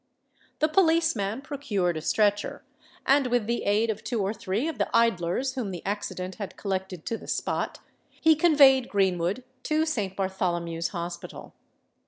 The 0.61 0.67
policeman 0.67 1.41
procured 1.41 1.95
a 1.95 2.01
stretcher; 2.01 2.63
and, 3.05 3.27
with 3.27 3.45
the 3.45 3.65
aid 3.65 3.91
of 3.91 4.03
two 4.03 4.19
or 4.23 4.33
three 4.33 4.67
of 4.67 4.79
the 4.79 4.89
idlers 4.97 5.53
whom 5.53 5.69
the 5.69 5.85
accident 5.85 6.37
had 6.37 6.57
collected 6.57 7.05
to 7.05 7.19
the 7.19 7.27
spot, 7.27 7.81
he 8.09 8.35
conveyed 8.35 8.89
Greenwood 8.89 9.43
to 9.65 9.85
Saint 9.85 10.15
Bartholomew's 10.15 10.87
Hospital. 10.87 11.53